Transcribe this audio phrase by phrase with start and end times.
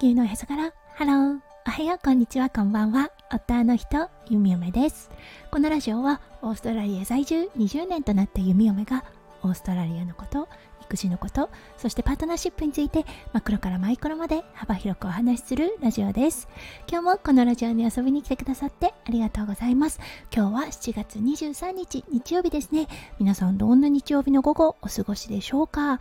[0.00, 0.72] 球のへそから。
[0.94, 1.98] ハローおはよう。
[2.00, 2.50] こんにちは。
[2.50, 3.10] こんばんは。
[3.32, 5.10] 夫の人弓嫁です。
[5.50, 9.02] このラジオはオーストラリア在住20年となった弓嫁が
[9.42, 10.48] オーストラリアのこと
[10.82, 16.48] 育児のことそしてパートナーシップについてマクロからマイクロまで幅広くお話しするラジオです。
[16.88, 19.98] 今日もこのラジオに遊びに来てくださってありがとうございます。
[20.32, 22.86] 今日は7月23日日曜日ですね。
[23.18, 25.98] 皆さんどんな日曜日の午後お過ごしでしょうか？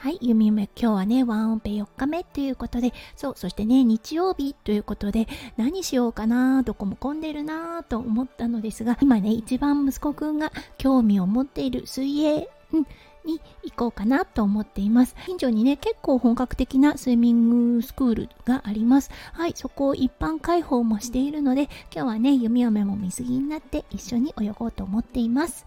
[0.00, 5.26] はい、ゆみめ、今日はね、ワンオペ4日目ということで、そう、そしてね、日曜日ということで、
[5.56, 12.86] 何しようかな、どこも混んでるなと思ったのですが、今ね、一番息子くんが興味を持っている水泳、うん、
[13.24, 15.14] に行こうかなと思っています。
[15.26, 19.10] 近所にね、結構本格的なスイミングスクールがあります。
[19.32, 21.64] はい、そこを一般開放もしているので、
[21.94, 25.66] 今日はね、弓嫁も水着になって一緒に泳ごうと思っています。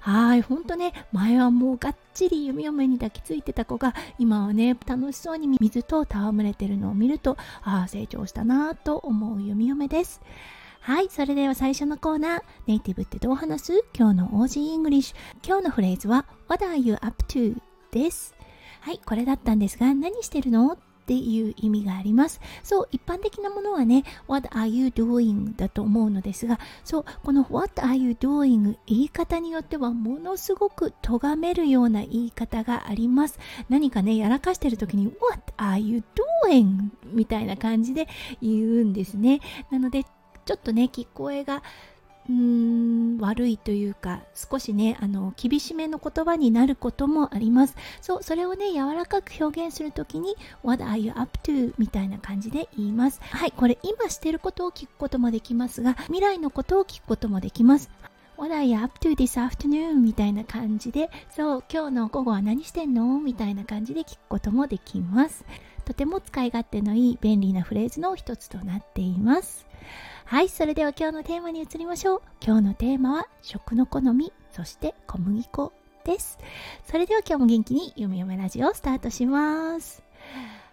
[0.00, 10.20] はい、ほんとね、前はもうがっちり弓嫁に抱きついてた子が、今はね、楽しそうに水と戯れてるのを見ると、ああ、成長したなぁと思う弓嫁です。
[10.80, 13.84] はい、それでは最初のコーナー、ネイティブってどう話す？
[13.94, 15.16] 今日の Aussie English。
[15.46, 17.56] 今日のフレーズは What are you up to?
[17.90, 18.34] です。
[18.80, 20.72] はい、これだったんですが、何してるの？
[20.72, 22.38] っていう意味があります。
[22.62, 25.56] そう、一般的なものはね、What are you doing?
[25.56, 28.76] だと思うのですが、そう、この What are you doing?
[28.86, 33.38] 言い方によってはものすごく咎めるような言い方があります。
[33.70, 36.02] 何かね、やらかしてる時に What are you
[36.46, 36.90] doing?
[37.12, 38.06] みたいな感じで
[38.42, 39.40] 言うんですね。
[39.70, 40.04] なので、
[40.48, 41.62] ちょっとね聞こえが
[42.26, 47.76] うーん悪いというか少しねあの厳しめの言葉になることもあります。
[48.00, 51.74] そうそれをね柔らかく表現するときに What are you up to?
[51.76, 53.20] みたいな感じで言います。
[53.22, 57.90] はいこれ今してることを聞くこともできますが未来のことを聞くこともできます。
[58.38, 59.96] What are you up to this afternoon?
[59.96, 63.20] みたいな感じでそう今日の午後は何してんの？
[63.20, 65.44] みたいな感じで聞くこともできます。
[65.88, 69.66] とても使い勝手のいい便利なフレーズの一つとなっています
[70.26, 72.22] はい、それでは今日のテーマに移りましょう。
[72.44, 75.72] 今日のテーマは食の好み、そして小麦粉
[76.04, 76.38] です。
[76.84, 80.02] それでは今日も元気に読み読めラジオをスタートします。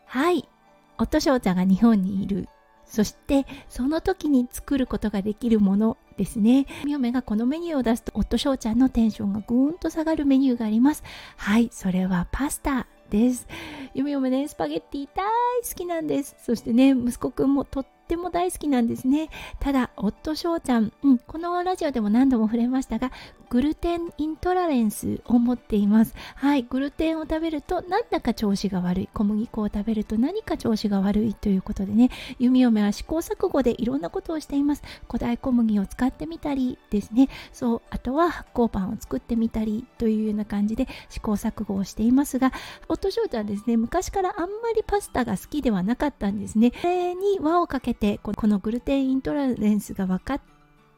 [0.05, 0.49] はい、
[0.97, 2.49] 夫翔ちゃんが日本にいる。
[2.85, 6.65] そしてその時に作ることができるものですね。
[6.85, 11.03] 嫁がこのメニューを出すと夫翔ちゃんのテンションがぐーんと下がるメニューがあります。
[11.37, 13.47] はい、それはパスタです。
[13.93, 15.25] 嫁嫁ね、スパゲッティ大
[15.61, 16.35] 好きなんです。
[16.43, 19.29] そしてね、息子くんもとっっても大好きなんですね。
[19.59, 23.11] ただ、夫翔ちゃん、うん、このラジオでも何度も触れましたが、
[23.49, 26.13] グルテンイントラレンスを持っています。
[26.35, 29.09] はい、グルテンを食べるとなんだか調子が悪い。
[29.13, 34.83] 小麦粉を食べると何か調子が悪いということでね、弓嫁は試行錯誤でいろんなことをしています。
[35.07, 42.51] 古代小麦を使ってみたりですね、そう、あとは発酵パンを作ってみたりというような感じで試行錯誤をしていますが、
[42.87, 46.71] 夫翔ちゃんですね、昔からあんまりパスタが好きではなかったんですね。
[46.81, 50.41] それに輪をかけてこのグルテンイントラレンスが分かっ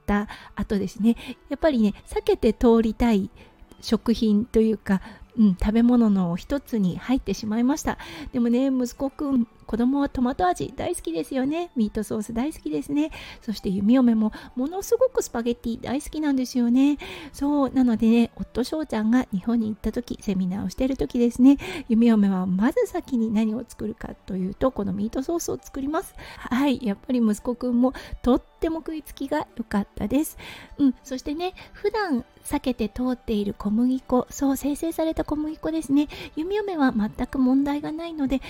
[0.06, 1.16] た後ですね。
[1.50, 3.30] やっぱりね避けて通りたい
[3.82, 5.02] 食品というか、
[5.38, 7.98] うん、食べ物の一つに入ってしまいました
[8.34, 11.72] でもね息子くん子供はトマト味大好きですよね。
[11.76, 13.12] ミートソース大好きですね。
[13.42, 16.98] そして弓嫁もものすごくスパゲッティ大好きなんですよね。
[17.34, 21.58] そう、なのでね、夫翔ちゃんが日本に行った時、セミナーをしてる時ですね、
[21.90, 26.16] 弓嫁はまず先に何を作るかというと、このミートソースを作ります。
[26.38, 30.38] はい、やっぱり息子くんもとっても食いつきが良かったです。
[30.78, 36.08] うん、そしてね、普段避けて通っている小麦粉、そう、生成された小麦粉ですね。
[36.36, 38.42] 弓嫁は全く問題がないので、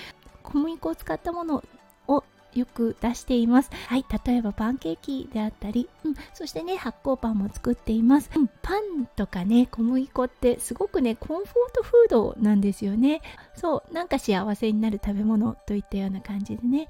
[0.43, 1.63] 小麦粉を使ったもの
[2.07, 2.23] を
[2.53, 3.69] よく出しています。
[3.87, 8.29] はい、例えばパンケーキであったり、うん、そしてね、発酵パンも作っています。
[8.35, 13.21] うん、パンとかね、小麦粉ってすごくね、コンフォートフードなんですよね。
[13.55, 16.87] そう、なんか幸せになる食べ物といったような感じでね。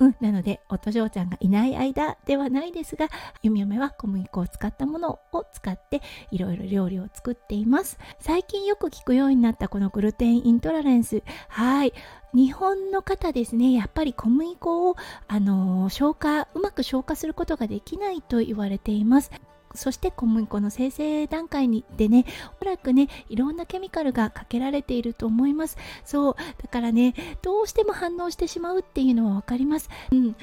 [0.00, 3.08] うん、なので、夫嬢ちゃんがいない間ではないですが、
[3.42, 7.98] ゆみ嫁は小麦粉を使ったものを使っていろいろ料理を作っています。
[8.20, 11.22] 最近よく聞くようになったこのグルテンイントラレンス。
[11.48, 11.92] はい。
[12.34, 14.96] 日本の方ですね、やっぱり小麦粉を、
[15.26, 19.32] あのー、消化、うまく消化することができないと言われています。
[19.78, 22.26] そして小麦粉の生成段階にでね
[22.60, 25.76] おそらくねいろんなケミカルがかけられていると思います。
[26.04, 29.88] そうだからねどうしても反応してしまうっていうのは分かります。
[30.12, 30.36] うん。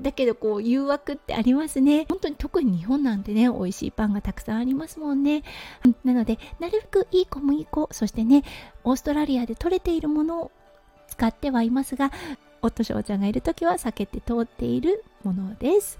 [0.00, 2.04] だけどこう誘惑ってありますね。
[2.08, 5.42] 本当に特に日本なんてね美味しいパンがたくさんありますもんね。
[6.04, 8.44] なのでなるべくいい小麦粉そしてね
[8.84, 10.50] オーストラリアで取れているものを
[11.08, 12.12] 使ってはいますが
[12.60, 15.98] 夫翔ちゃんがいる時は避けて通っているものです。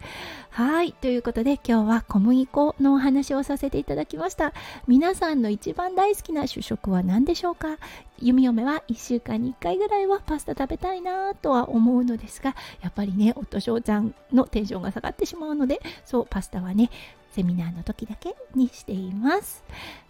[0.50, 0.92] はい。
[0.92, 4.52] ということで今日は小麦粉のお話をさせていただきました。
[4.86, 7.78] 皆さんの一番大好きな主食は何でしょうか？
[8.18, 16.90] 弓嫁は1週間に1回ぐらいはパスタ食べたいなとは思うのですがやっぱりね夫翔ちゃんのテンションが下がってしまうのでそうパスタはね
[17.32, 19.62] セミナーの時だけにしています。